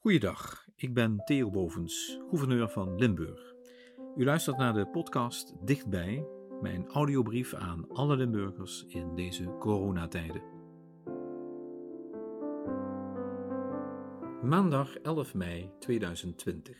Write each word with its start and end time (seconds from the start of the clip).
Goeiedag, 0.00 0.66
ik 0.76 0.94
ben 0.94 1.24
Theo 1.24 1.50
Bovens, 1.50 2.18
gouverneur 2.28 2.68
van 2.68 2.98
Limburg. 2.98 3.54
U 4.16 4.24
luistert 4.24 4.56
naar 4.56 4.72
de 4.72 4.86
podcast 4.86 5.66
Dichtbij, 5.66 6.26
mijn 6.60 6.86
audiobrief 6.86 7.54
aan 7.54 7.88
alle 7.88 8.16
Limburgers 8.16 8.84
in 8.88 9.14
deze 9.14 9.56
coronatijden. 9.58 10.42
Maandag 14.42 14.96
11 14.96 15.34
mei 15.34 15.70
2020. 15.78 16.76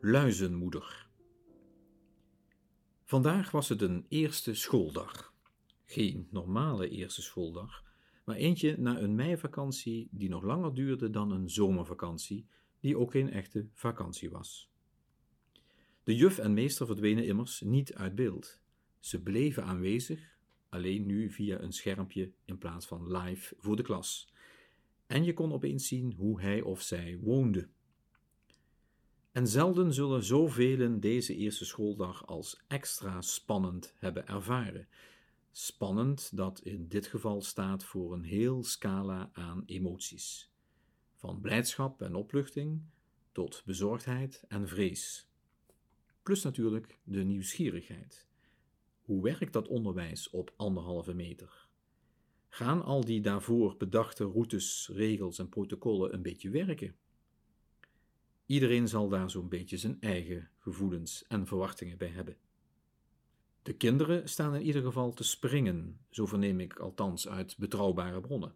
Luizenmoeder. 0.00 1.08
Vandaag 3.04 3.50
was 3.50 3.68
het 3.68 3.82
een 3.82 4.06
eerste 4.08 4.54
schooldag. 4.54 5.34
Geen 5.84 6.28
normale 6.30 6.88
eerste 6.88 7.22
schooldag, 7.22 7.82
maar 8.24 8.36
eentje 8.36 8.76
na 8.78 9.00
een 9.00 9.14
meivakantie 9.14 10.08
die 10.10 10.28
nog 10.28 10.42
langer 10.42 10.74
duurde 10.74 11.10
dan 11.10 11.30
een 11.30 11.50
zomervakantie, 11.50 12.46
die 12.80 12.98
ook 12.98 13.10
geen 13.10 13.30
echte 13.30 13.68
vakantie 13.72 14.30
was. 14.30 14.72
De 16.02 16.16
juf 16.16 16.38
en 16.38 16.54
meester 16.54 16.86
verdwenen 16.86 17.26
immers 17.26 17.60
niet 17.60 17.94
uit 17.94 18.14
beeld. 18.14 18.60
Ze 18.98 19.22
bleven 19.22 19.64
aanwezig, 19.64 20.36
alleen 20.68 21.06
nu 21.06 21.30
via 21.30 21.60
een 21.60 21.72
schermpje 21.72 22.32
in 22.44 22.58
plaats 22.58 22.86
van 22.86 23.16
live 23.16 23.54
voor 23.58 23.76
de 23.76 23.82
klas. 23.82 24.32
En 25.06 25.24
je 25.24 25.34
kon 25.34 25.52
opeens 25.52 25.88
zien 25.88 26.12
hoe 26.12 26.40
hij 26.40 26.62
of 26.62 26.82
zij 26.82 27.18
woonde. 27.22 27.68
En 29.32 29.46
zelden 29.46 29.92
zullen 29.92 30.24
zoveel 30.24 31.00
deze 31.00 31.36
eerste 31.36 31.64
schooldag 31.64 32.26
als 32.26 32.62
extra 32.68 33.20
spannend 33.20 33.94
hebben 33.98 34.26
ervaren. 34.26 34.88
Spannend 35.56 36.36
dat 36.36 36.60
in 36.60 36.88
dit 36.88 37.06
geval 37.06 37.42
staat 37.42 37.84
voor 37.84 38.12
een 38.12 38.22
heel 38.22 38.64
scala 38.64 39.30
aan 39.32 39.62
emoties. 39.66 40.52
Van 41.14 41.40
blijdschap 41.40 42.02
en 42.02 42.14
opluchting 42.14 42.82
tot 43.32 43.62
bezorgdheid 43.64 44.44
en 44.48 44.68
vrees. 44.68 45.28
Plus 46.22 46.42
natuurlijk 46.42 47.00
de 47.04 47.22
nieuwsgierigheid. 47.22 48.26
Hoe 49.00 49.22
werkt 49.22 49.52
dat 49.52 49.68
onderwijs 49.68 50.30
op 50.30 50.52
anderhalve 50.56 51.14
meter? 51.14 51.68
Gaan 52.48 52.82
al 52.82 53.04
die 53.04 53.20
daarvoor 53.20 53.76
bedachte 53.76 54.24
routes, 54.24 54.90
regels 54.92 55.38
en 55.38 55.48
protocollen 55.48 56.14
een 56.14 56.22
beetje 56.22 56.50
werken? 56.50 56.96
Iedereen 58.46 58.88
zal 58.88 59.08
daar 59.08 59.30
zo'n 59.30 59.48
beetje 59.48 59.76
zijn 59.76 60.00
eigen 60.00 60.50
gevoelens 60.58 61.26
en 61.26 61.46
verwachtingen 61.46 61.98
bij 61.98 62.08
hebben. 62.08 62.36
De 63.64 63.72
kinderen 63.72 64.28
staan 64.28 64.54
in 64.54 64.62
ieder 64.62 64.82
geval 64.82 65.12
te 65.12 65.24
springen, 65.24 65.98
zo 66.10 66.26
verneem 66.26 66.60
ik 66.60 66.78
althans 66.78 67.28
uit 67.28 67.58
betrouwbare 67.58 68.20
bronnen. 68.20 68.54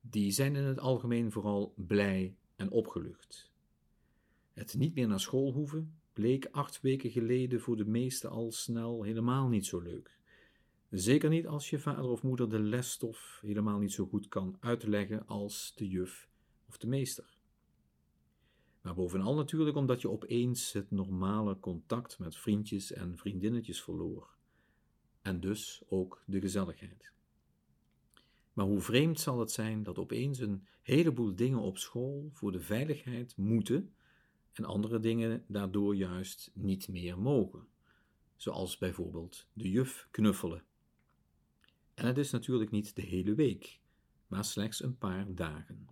Die 0.00 0.30
zijn 0.30 0.56
in 0.56 0.62
het 0.62 0.78
algemeen 0.78 1.32
vooral 1.32 1.74
blij 1.76 2.36
en 2.56 2.70
opgelucht. 2.70 3.52
Het 4.52 4.74
niet 4.74 4.94
meer 4.94 5.08
naar 5.08 5.20
school 5.20 5.52
hoeven 5.52 5.94
bleek 6.12 6.48
acht 6.50 6.80
weken 6.80 7.10
geleden 7.10 7.60
voor 7.60 7.76
de 7.76 7.84
meesten 7.84 8.30
al 8.30 8.52
snel 8.52 9.02
helemaal 9.02 9.48
niet 9.48 9.66
zo 9.66 9.80
leuk. 9.80 10.18
Zeker 10.90 11.28
niet 11.28 11.46
als 11.46 11.70
je 11.70 11.78
vader 11.78 12.10
of 12.10 12.22
moeder 12.22 12.50
de 12.50 12.58
lesstof 12.58 13.38
helemaal 13.42 13.78
niet 13.78 13.92
zo 13.92 14.06
goed 14.06 14.28
kan 14.28 14.56
uitleggen 14.60 15.26
als 15.26 15.72
de 15.74 15.88
juf 15.88 16.28
of 16.68 16.78
de 16.78 16.86
meester. 16.86 17.35
Maar 18.86 18.94
bovenal 18.94 19.34
natuurlijk 19.34 19.76
omdat 19.76 20.00
je 20.00 20.10
opeens 20.10 20.72
het 20.72 20.90
normale 20.90 21.58
contact 21.60 22.18
met 22.18 22.36
vriendjes 22.36 22.92
en 22.92 23.16
vriendinnetjes 23.16 23.82
verloor. 23.82 24.28
En 25.22 25.40
dus 25.40 25.82
ook 25.88 26.22
de 26.26 26.40
gezelligheid. 26.40 27.12
Maar 28.52 28.66
hoe 28.66 28.80
vreemd 28.80 29.20
zal 29.20 29.40
het 29.40 29.50
zijn 29.50 29.82
dat 29.82 29.98
opeens 29.98 30.38
een 30.38 30.66
heleboel 30.82 31.34
dingen 31.34 31.58
op 31.58 31.78
school 31.78 32.28
voor 32.32 32.52
de 32.52 32.60
veiligheid 32.60 33.36
moeten 33.36 33.94
en 34.52 34.64
andere 34.64 34.98
dingen 34.98 35.44
daardoor 35.48 35.96
juist 35.96 36.50
niet 36.54 36.88
meer 36.88 37.18
mogen. 37.18 37.68
Zoals 38.36 38.78
bijvoorbeeld 38.78 39.46
de 39.52 39.70
juf 39.70 40.08
knuffelen. 40.10 40.64
En 41.94 42.06
het 42.06 42.18
is 42.18 42.30
natuurlijk 42.30 42.70
niet 42.70 42.96
de 42.96 43.02
hele 43.02 43.34
week, 43.34 43.80
maar 44.26 44.44
slechts 44.44 44.82
een 44.82 44.98
paar 44.98 45.34
dagen. 45.34 45.88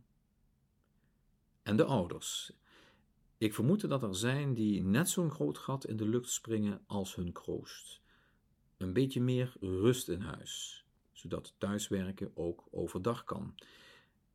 En 1.62 1.76
de 1.76 1.84
ouders, 1.84 2.52
ik 3.44 3.54
vermoed 3.54 3.88
dat 3.88 4.02
er 4.02 4.16
zijn 4.16 4.54
die 4.54 4.82
net 4.82 5.08
zo'n 5.08 5.30
groot 5.30 5.58
gat 5.58 5.86
in 5.86 5.96
de 5.96 6.08
lucht 6.08 6.30
springen 6.30 6.82
als 6.86 7.14
hun 7.14 7.32
kroost. 7.32 8.00
Een 8.76 8.92
beetje 8.92 9.20
meer 9.20 9.56
rust 9.60 10.08
in 10.08 10.20
huis, 10.20 10.84
zodat 11.12 11.54
thuiswerken 11.58 12.30
ook 12.34 12.64
overdag 12.70 13.24
kan. 13.24 13.54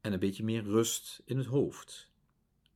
En 0.01 0.13
een 0.13 0.19
beetje 0.19 0.43
meer 0.43 0.63
rust 0.63 1.21
in 1.25 1.37
het 1.37 1.45
hoofd, 1.45 2.11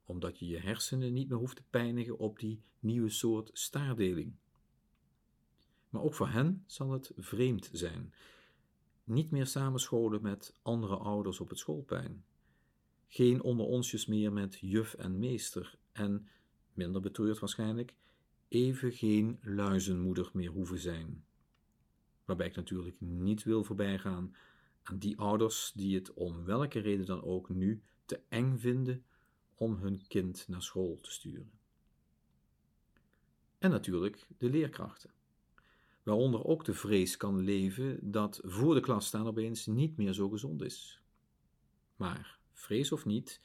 omdat 0.06 0.40
je 0.40 0.48
je 0.48 0.60
hersenen 0.60 1.14
niet 1.14 1.30
meer 1.30 1.38
hoeft 1.38 1.56
te 1.56 1.64
pijnigen 1.70 2.18
op 2.18 2.40
die 2.40 2.64
nieuwe 2.80 3.10
soort 3.10 3.50
staardeling. 3.54 4.36
Maar 5.90 6.02
ook 6.02 6.14
voor 6.14 6.30
hen 6.30 6.64
zal 6.68 6.92
het 6.92 7.12
vreemd 7.18 7.70
zijn. 7.72 8.14
Niet 9.04 9.32
meer 9.32 9.48
samenscholen 9.48 10.22
met 10.22 10.56
andere 10.62 10.96
ouders 10.96 11.40
op 11.40 11.50
het 11.50 11.58
schoolplein. 11.58 12.26
Geen 13.08 13.42
onder 13.42 13.66
onsjes 13.66 14.06
meer 14.06 14.34
met 14.34 14.58
juf 14.60 14.94
en 14.94 15.20
meester 15.20 15.82
en, 15.94 16.28
minder 16.74 17.02
betreurd 17.02 17.40
waarschijnlijk, 17.40 17.94
even 18.48 18.92
geen 18.92 19.40
luizenmoeder 19.42 20.30
meer 20.34 20.50
hoeven 20.50 20.80
zijn. 20.80 21.26
Waarbij 22.26 22.48
ik 22.48 22.56
natuurlijk 22.56 22.96
niet 23.00 23.44
wil 23.44 23.64
voorbijgaan 23.64 24.36
aan 24.84 24.98
die 24.98 25.18
ouders 25.18 25.72
die 25.76 25.96
het 25.96 26.14
om 26.14 26.44
welke 26.46 26.80
reden 26.80 27.06
dan 27.06 27.24
ook 27.24 27.50
nu 27.50 27.82
te 28.06 28.20
eng 28.30 28.58
vinden 28.58 29.04
om 29.56 29.76
hun 29.76 30.08
kind 30.08 30.48
naar 30.48 30.62
school 30.62 31.00
te 31.02 31.12
sturen. 31.12 31.52
En 33.58 33.70
natuurlijk 33.70 34.28
de 34.38 34.50
leerkrachten, 34.50 35.14
waaronder 36.04 36.46
ook 36.46 36.66
de 36.66 36.74
vrees 36.74 37.18
kan 37.18 37.40
leven 37.40 38.12
dat 38.12 38.42
voor 38.44 38.74
de 38.74 38.80
klas 38.80 39.06
staan 39.06 39.28
opeens 39.28 39.66
niet 39.66 39.98
meer 39.98 40.14
zo 40.14 40.30
gezond 40.30 40.62
is. 40.62 41.02
Maar, 41.96 42.40
vrees 42.52 42.92
of 42.92 43.06
niet, 43.06 43.42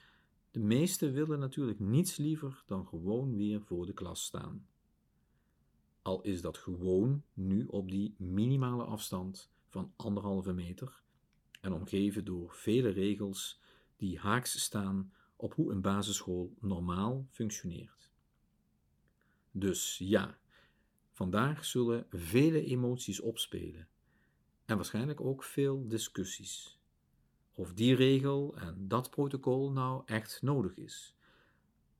de 0.58 0.64
meesten 0.64 1.12
willen 1.12 1.38
natuurlijk 1.38 1.80
niets 1.80 2.16
liever 2.16 2.62
dan 2.66 2.86
gewoon 2.86 3.36
weer 3.36 3.60
voor 3.60 3.86
de 3.86 3.92
klas 3.92 4.24
staan. 4.24 4.66
Al 6.02 6.22
is 6.22 6.40
dat 6.40 6.58
gewoon 6.58 7.22
nu 7.34 7.66
op 7.66 7.90
die 7.90 8.14
minimale 8.16 8.84
afstand 8.84 9.50
van 9.68 9.92
anderhalve 9.96 10.52
meter 10.52 11.02
en 11.60 11.72
omgeven 11.72 12.24
door 12.24 12.54
vele 12.54 12.88
regels 12.88 13.60
die 13.96 14.18
haaks 14.18 14.60
staan 14.60 15.12
op 15.36 15.54
hoe 15.54 15.72
een 15.72 15.80
basisschool 15.80 16.54
normaal 16.60 17.26
functioneert. 17.30 18.10
Dus 19.50 19.98
ja, 19.98 20.38
vandaag 21.12 21.64
zullen 21.64 22.06
vele 22.10 22.64
emoties 22.64 23.20
opspelen 23.20 23.88
en 24.64 24.76
waarschijnlijk 24.76 25.20
ook 25.20 25.44
veel 25.44 25.88
discussies 25.88 26.77
of 27.58 27.72
die 27.74 27.94
regel 27.94 28.54
en 28.56 28.88
dat 28.88 29.10
protocol 29.10 29.72
nou 29.72 30.02
echt 30.06 30.42
nodig 30.42 30.76
is. 30.76 31.14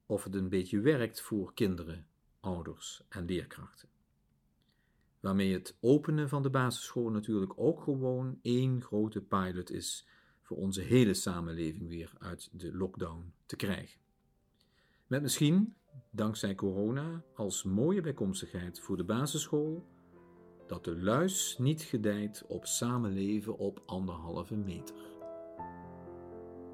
Of 0.06 0.24
het 0.24 0.34
een 0.34 0.48
beetje 0.48 0.80
werkt 0.80 1.20
voor 1.20 1.54
kinderen, 1.54 2.06
ouders 2.40 3.02
en 3.08 3.24
leerkrachten. 3.24 3.88
Waarmee 5.20 5.52
het 5.52 5.76
openen 5.80 6.28
van 6.28 6.42
de 6.42 6.50
basisschool 6.50 7.10
natuurlijk 7.10 7.52
ook 7.56 7.82
gewoon 7.82 8.38
één 8.42 8.82
grote 8.82 9.20
pilot 9.20 9.70
is 9.70 10.06
voor 10.42 10.56
onze 10.56 10.80
hele 10.80 11.14
samenleving 11.14 11.88
weer 11.88 12.12
uit 12.18 12.48
de 12.52 12.76
lockdown 12.76 13.32
te 13.46 13.56
krijgen. 13.56 14.00
Met 15.06 15.22
misschien, 15.22 15.74
dankzij 16.10 16.54
corona, 16.54 17.22
als 17.34 17.62
mooie 17.62 18.00
bijkomstigheid 18.00 18.80
voor 18.80 18.96
de 18.96 19.04
basisschool, 19.04 19.86
dat 20.66 20.84
de 20.84 20.96
luis 20.96 21.56
niet 21.58 21.82
gedijt 21.82 22.44
op 22.46 22.66
samenleven 22.66 23.58
op 23.58 23.82
anderhalve 23.86 24.56
meter. 24.56 25.08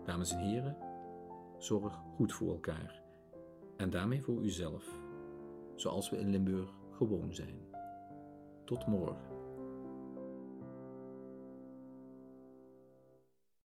Dames 0.05 0.33
en 0.33 0.39
heren, 0.39 0.77
zorg 1.59 2.01
goed 2.17 2.33
voor 2.33 2.49
elkaar 2.49 3.03
en 3.77 3.91
daarmee 3.91 4.23
voor 4.23 4.43
uzelf, 4.43 5.01
zoals 5.75 6.11
we 6.11 6.19
in 6.19 6.31
Limburg 6.31 6.71
gewoon 6.91 7.35
zijn. 7.35 7.59
Tot 8.65 8.87
morgen. 8.87 9.34